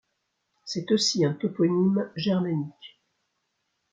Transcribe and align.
C'est 0.65 0.91
aussi 0.91 1.25
un 1.25 1.33
toponyme 1.35 2.11
germanique. 2.15 2.99